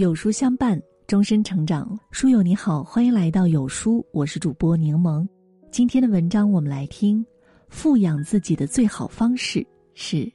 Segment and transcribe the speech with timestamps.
[0.00, 1.86] 有书相伴，终身成长。
[2.10, 5.28] 书友你好，欢迎来到有书，我是主播柠檬。
[5.70, 7.22] 今天的文章我们来听：
[7.68, 10.26] 富养自己的最好方式是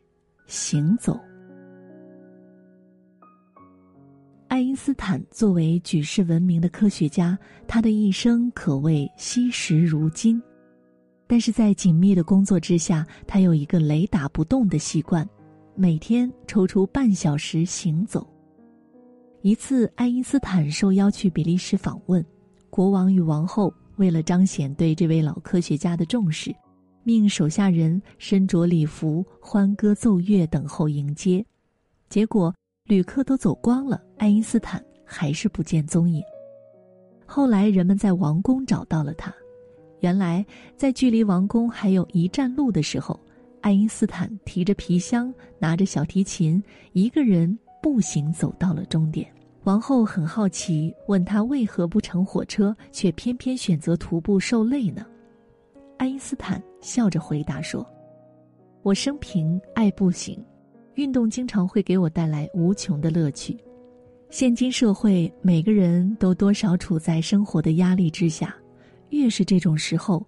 [0.46, 1.20] 行走。
[4.50, 7.36] 爱因斯坦作为举世闻名的科学家，
[7.68, 10.40] 他的一生可谓惜时如金。
[11.26, 15.28] 但是在紧密的工作之下，他有一个雷打不动的习惯，
[15.74, 18.30] 每天抽出半小时行走。
[19.46, 22.26] 一次，爱因斯坦受邀去比利时访问，
[22.72, 26.52] 国王与王后为了彰显对这位老科学家的重视，
[27.04, 31.46] 命手下人身着礼服，欢歌奏乐等候迎接。
[32.10, 32.52] 结果
[32.86, 36.24] 旅客都走光了，爱因斯坦还是不见踪影。
[37.28, 39.32] 后来人们在王宫找到了他。
[40.00, 40.44] 原来，
[40.76, 43.20] 在距离王宫还有一站路的时候，
[43.62, 49.32] 爱因斯坦提着皮箱，拿着小提琴，一个人步行走到了终点。
[49.66, 55.06] 王后很好奇，问他为何不乘火车，却偏偏选择徒步受累呢？
[56.00, 57.88] 爱因斯坦笑着回答说
[58.82, 60.44] ：“我生平爱步行，
[60.96, 63.56] 运动经常会给我带来无穷的乐趣。
[64.32, 68.56] 现今社会，每个人都多少处在生活的压力之下。”
[69.10, 70.26] 越是这种时候，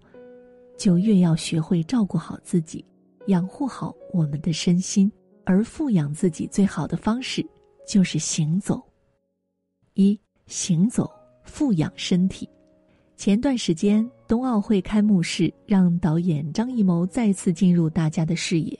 [0.78, 2.84] 就越要学会照顾好自己，
[3.26, 5.10] 养护好我们的身心。
[5.44, 7.42] 而富养自己最好的方式，
[7.88, 8.80] 就是行走。
[9.94, 11.10] 一行走，
[11.42, 12.48] 富养身体。
[13.16, 18.78] 前段时间，冬奥会开幕式让导演张艺谋再次进入大家的视野。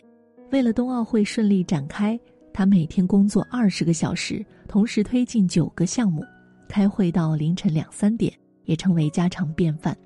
[0.51, 2.21] 为了冬奥会顺利展开，
[2.53, 6.23] 他每天工作二十个小时，同时推进九个项目，
[6.69, 8.33] 开会到凌晨两三点。
[8.69, 9.97] 也成为家常便饭。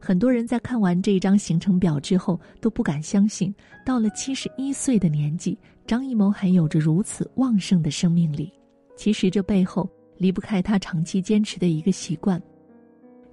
[0.00, 8.52] 很多人在看完这张行程表之后都不敢相信，到了七十一岁的年纪，张艺谋还有着如此旺盛的生命力。
[8.96, 12.42] 其实这背后离不开他长期坚持的一个习惯。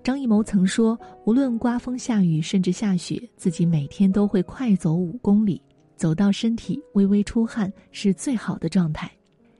[0.03, 5.61] 张艺谋曾说：“无论刮风下雨，甚至下雪，自己每天都会快走五公里，
[5.95, 9.11] 走到身体微微出汗是最好的状态。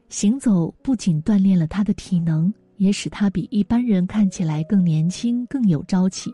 [0.09, 6.33] 行走不仅锻炼了他的体能。”也使他比一般人看起来更年轻、更有朝气。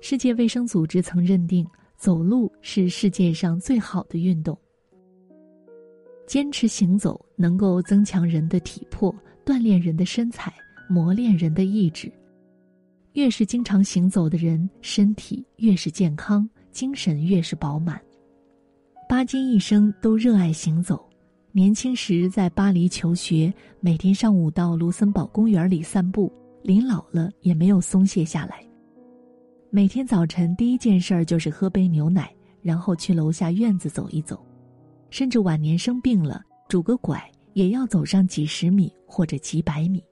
[0.00, 1.64] 世界卫生组织曾认定，
[1.96, 4.58] 走路是世界上最好的运动。
[6.26, 9.14] 坚持行走能够增强人的体魄，
[9.44, 10.52] 锻炼人的身材，
[10.88, 12.10] 磨练人的意志。
[13.12, 18.00] 越是经常行走的人，身体越是健康，精神越是饱满。
[19.08, 21.08] 巴金一生都热爱行走。
[21.52, 26.32] 年轻时在巴黎求学，每天上午到卢森堡公园里散步。
[26.62, 28.66] 临老了也没有松懈下来。
[29.68, 34.42] 每天早晨第一件事儿就是喝杯牛奶，然后去楼下院子走一走。
[35.10, 37.22] 甚至晚年生病了，拄个拐
[37.52, 40.02] 也要走上几十米或者几百米。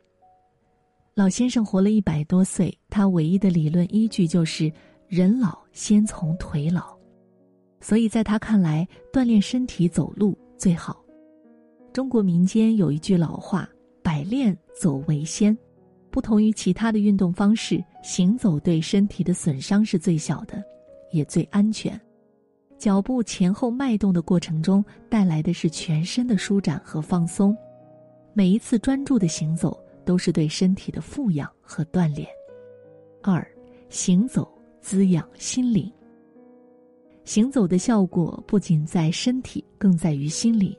[1.14, 4.72] 老先生活了一百多岁，他唯一的理论依据就是
[5.08, 6.97] “人老先从腿老”，
[7.81, 11.04] 所以在他看来，锻炼身体走路最好。
[11.92, 13.69] 中国民间有一句老话
[14.02, 15.56] ：“百练走为先。”
[16.10, 20.62] 不同于其他的运动方式，行走对身体的损伤是最小的，
[21.10, 21.98] 也最安全。
[22.82, 27.56] 脚步前后脉动的过程中，带来的是全身的舒展和放松。
[28.32, 32.26] 每一次专注的行走，都是对身体的富养和锻炼。
[33.22, 33.47] 二，
[33.88, 35.88] 行走滋养心灵。
[37.22, 40.76] 行走的效果不仅在身体，更在于心灵。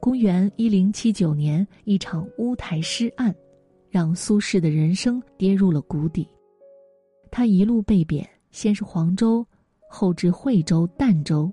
[0.00, 3.32] 公元一零七九年，一场乌台诗案，
[3.88, 6.28] 让苏轼的人生跌入了谷底。
[7.30, 9.46] 他一路被贬，先是黄州，
[9.88, 11.52] 后至惠州、儋州，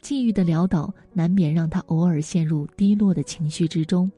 [0.00, 4.10] 际遇的潦倒难免让他偶尔陷入低落的情绪之中。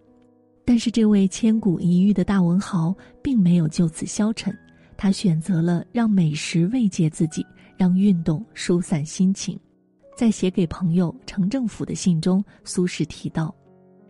[0.64, 4.56] 但是，这位千古一遇的大文豪并没有就此消沉，
[4.96, 7.44] 他选择了让美食慰藉自己，
[7.76, 9.58] 让运动疏散心情。
[10.16, 13.54] 在写给朋友程政府的信中，苏轼提到：“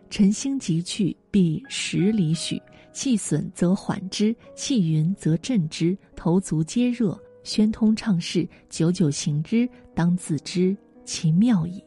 [0.09, 2.57] 晨兴即去，必十里许；
[2.93, 5.97] 气损则缓之，气匀则振之。
[6.15, 10.75] 头足皆热，宣通畅适，久久行之，当自知
[11.05, 11.81] 其妙矣。”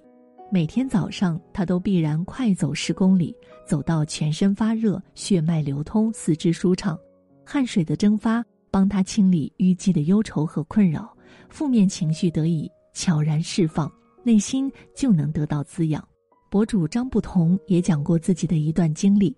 [0.50, 6.98] 每天早上，他都必然快走十公里，走到全身发热，血脉流通，四肢舒畅，
[7.44, 11.14] 汗水的蒸发帮他清理淤积的忧愁和困扰，
[11.50, 13.92] 负面情绪得以悄然释放。
[14.24, 16.06] 内心就能得到滋养。
[16.50, 19.36] 博主张不同也讲过自己的一段经历：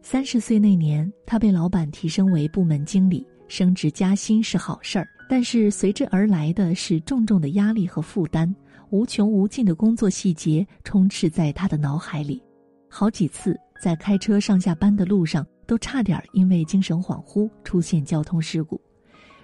[0.00, 8.54] 三十岁那年，他被老板提升为部门经理，升职加薪是好事儿，但是随之而来的是重重的压力和负担，
[8.90, 12.40] 无穷无尽的工作细节充斥在他的脑海里，
[12.88, 18.80] 好几次在开车上下班的路上，都差点因为精神恍惚出现交通事故。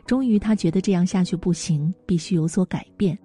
[0.07, 3.19] 终于，他觉得这样下去不行，必须有所改变。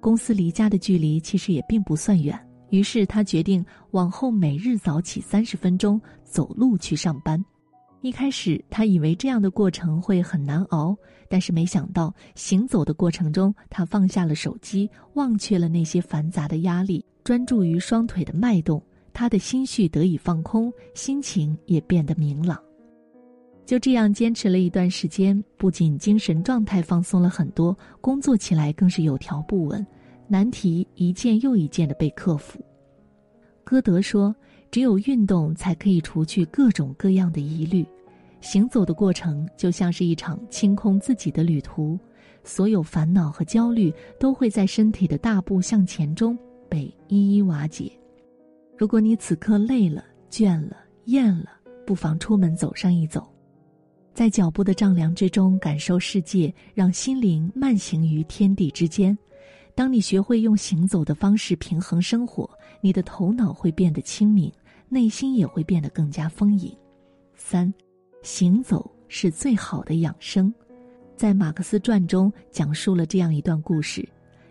[0.00, 2.38] 公司离家的距离其实也并不算远，
[2.70, 7.44] 于是他决定往后每日早起三十分钟走路去上班。
[8.04, 10.94] 一开始，他以为这样的过程会很难熬，
[11.26, 18.82] 但是没想到行走的过程中，他放下了手机，忘却了那些繁杂的压力，专注于双腿的脉动，
[19.14, 22.62] 他的心绪得以放空，心情也变得明朗。
[23.64, 29.86] 就这样坚持了一段时间，不仅精神状态放松了很多，工作起来更是有条不紊，
[30.28, 32.62] 难题一件又一件的被克服。
[33.64, 34.36] 歌德说
[34.74, 37.86] ：“只有运动才可以除去各种各样的疑虑，
[38.40, 41.96] 行走的过程就像是一场清空自己的旅途，
[42.42, 46.36] 所有烦恼和焦虑都会在身体的大步向前中
[46.68, 47.92] 被一一瓦解。
[48.76, 51.50] 如果你此刻累了、倦了、厌了，
[51.86, 53.24] 不妨出门走上一走。”
[54.12, 59.16] 在脚步的丈量之中感受世界，让心灵慢行于天地之间。
[59.76, 62.48] 当你学会用行走的方式平衡生活，
[62.80, 64.52] 你的头脑会变得清明，
[64.94, 66.72] 内心也会变得更加丰盈。
[67.34, 67.74] 三，
[68.22, 70.54] 行走是最好的养生。
[71.16, 74.08] 在马克思传中讲述了这样一段故事：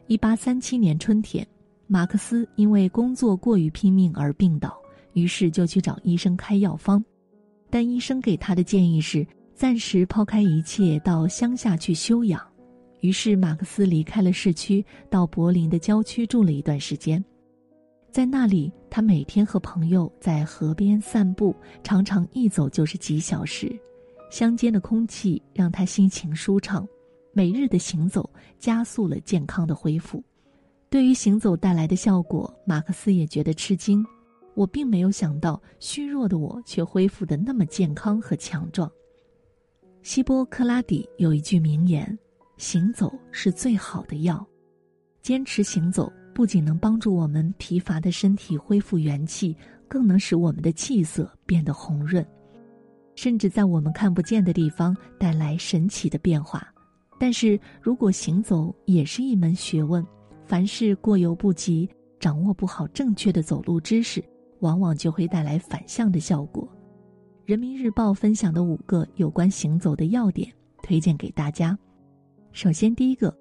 [0.08, 1.48] 一八三七年春天，
[1.88, 4.78] 马克思因为工作过于拼命而病倒，
[5.14, 7.02] 于是就去找医生开药方，
[7.70, 9.26] 但医生给他的建议是。
[9.56, 12.42] 暂时抛开一切，到乡下去休养。
[13.02, 17.24] 于是，马克思离开了市区，到柏林的郊区住了一段时间。
[18.14, 23.76] 在那里，他每天和朋友在河边散步，常常一走就是几小时。
[24.30, 26.88] 乡间的空气让他心情舒畅，
[27.32, 28.30] 每日的行走
[28.60, 30.24] 加速了健康的恢复。
[30.92, 34.06] 对于行走带来的效果，马克思也觉得吃惊。
[34.54, 38.88] 我并没有想到，虚弱的我却恢复得那么健康和强壮。
[40.04, 42.16] 希波克拉底有一句名言
[42.58, 44.46] ：“行走是最好的药。”
[45.24, 49.56] 坚持行走不仅能帮助我们疲乏的身体恢复元气，
[49.88, 52.26] 更能使我们的气色变得红润，
[53.16, 56.68] 甚至在我们看不见的地方带来神奇的变化。
[57.20, 60.06] 但是如果行走也是一门学问，
[60.46, 61.88] 凡事过犹不及，
[62.20, 64.24] 掌握不好正确的走路知识，
[64.60, 66.68] 往往就会带来反向的效果。
[67.46, 70.52] 人民日报分享的五个有关行走的要点，
[70.82, 71.78] 推荐给大家。
[72.52, 73.36] 首先，第一个，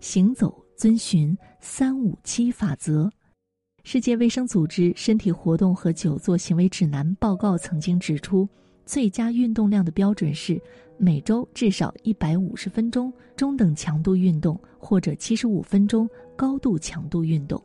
[0.00, 3.10] 行走遵循三五七法则。
[3.82, 8.48] 世界卫生组织身体活动和久坐行为指南报告曾经指出，
[8.86, 10.56] 最佳运动量的标准是
[10.96, 17.60] 每周至少一百五十分钟中等强度运动，或者七十五分钟高度强度运动。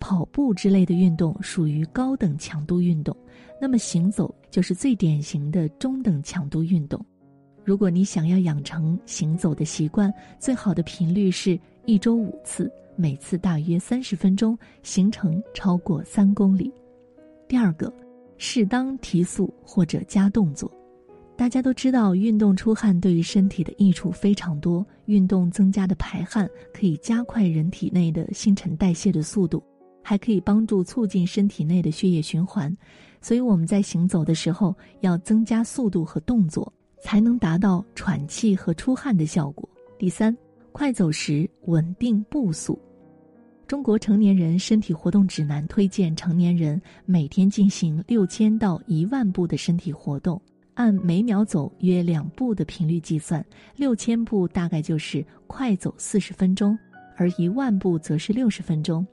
[0.00, 3.16] 跑步之类的运动属于高等强度运动，
[3.60, 7.00] 那么行走就是最典型的中等强度运动。
[7.62, 11.56] 如果你想要养成行走的习惯，最好的频率是
[11.88, 16.70] 一周五次，每次大约三十分钟，行程超过三公里。
[17.48, 17.90] 第二个，
[18.36, 20.70] 适当提速或者加动作。
[21.34, 29.64] 大家都知道，运动出汗对于身体的益处非常多，运动增加的排汗可以加快人体内的新陈代谢的速度。
[30.02, 32.76] 还可以帮助促进身体内的血液循环，
[33.22, 36.70] 所以我们在行走的时候要增加速度和动作，
[37.02, 39.66] 才能达到喘气和出汗的效果。
[39.98, 40.36] 第三，
[40.78, 42.78] 快走时稳定步速。
[43.66, 50.40] 中国成年人身体活动指南推荐成年人每天进行六千到一万步的身体活动，
[50.74, 53.44] 按每秒走约两步的频率计算，
[53.74, 56.78] 六千步大概就是快走四十分钟，
[57.16, 59.04] 而一万步则是六十分钟。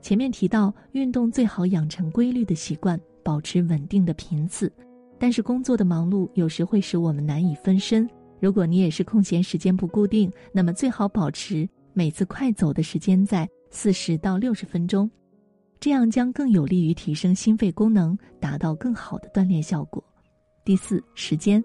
[0.00, 4.72] 前面提到，运动最好养成规律的习惯，保持稳定的频次。
[5.18, 8.08] 但是工作的忙碌有时会使我们难以分身。
[8.42, 15.08] 如果你也是空闲时间不固定，那么最好保持每次快走的时间在四十到六十分钟，
[15.78, 20.02] 这样将更有利于提升心肺功能，达到更好的锻炼效果。
[20.64, 21.62] 第四，时间，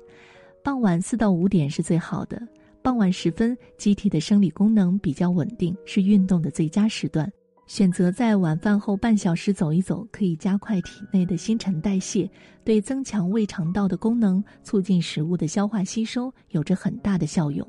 [0.64, 2.40] 傍晚四到五点是最好的。
[2.84, 7.28] 傍晚时分，机体的生理功能比较稳定，是运动的最佳时段。
[7.68, 12.30] 选择在晚饭后半小时走一走，可以加快体内的新陈代谢，
[12.64, 17.68] 对增强胃肠道的功能、促进食物的消化吸收有着很大的效用。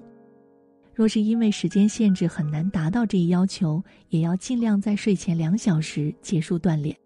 [0.94, 6.96] 若是因为时间限制很难达到这一要求，也要尽量在睡前两小时结束锻炼，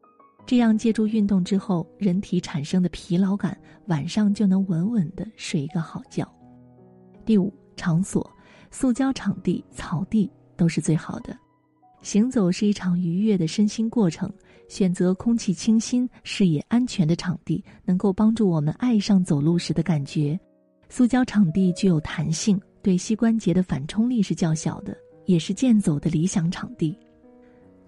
[0.46, 6.30] 这样借助运动之后人体产生的疲劳感，晚上就能稳稳的睡一个好觉。
[7.24, 8.30] 第五，场所，
[8.70, 11.34] 塑胶场地、草地都是最好的。
[12.02, 14.30] 行走是一场愉悦的身心过程，
[14.68, 20.38] 选择空气清新、视野安全的场地，能够帮助我们爱上走路时的感觉。
[20.88, 26.94] 塑胶场地具有弹性，对膝关节的反冲力是较小的，也是健走的理想场地。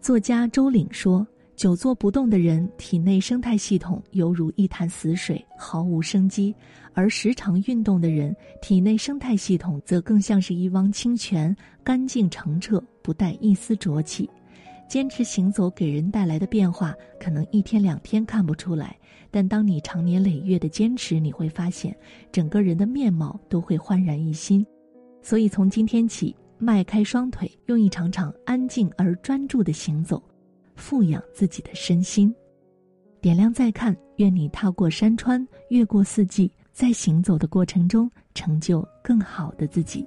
[0.00, 6.54] 作家周岭说：“久坐不动的人，体内生态系统犹如一潭死水，毫无生机；
[6.92, 14.28] 而时常运动的人，体内生态系统则更像是一汪清泉，干净澄澈，不带一丝浊气。”
[14.86, 18.94] 坚持行走给人带来的变化，可能一天两天看不出来，
[19.30, 21.96] 但当你长年累月的坚持，你会发现，
[22.30, 24.64] 整个人的面貌都会焕然一新。
[25.22, 30.22] 所以从今天起，迈开双腿，用一场场安静而专注的行走，
[30.76, 32.32] 富养自己的身心。
[33.22, 40.06] 点亮再看，愿你踏过山川，越过四季，在行走的过程中，成就更好的自己。